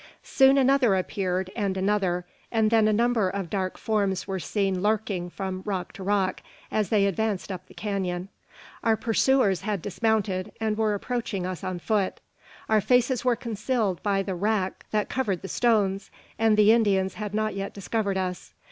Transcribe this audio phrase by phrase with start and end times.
[0.23, 5.29] Soon another appeared, and another, and then a number of dark forms were seen lurking
[5.29, 8.27] from rock to rock, as they advanced up the canon.
[8.83, 12.19] Our pursuers had dismounted, and were approaching us on foot.
[12.67, 16.09] Our faces were concealed by the "wrack" that covered the stones;
[16.39, 18.55] and the Indians had not yet discovered us.